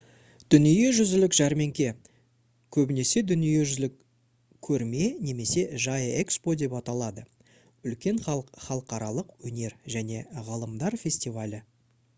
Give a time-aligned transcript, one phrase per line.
[0.53, 1.89] дүниежүзілік жәрмеңке
[2.77, 3.99] көбінесе дүниежүзілік
[4.69, 7.27] көрме немесе жай экспо деп аталады—
[7.91, 11.65] үлкен халықаралық өнер және ғылымдар фестивалі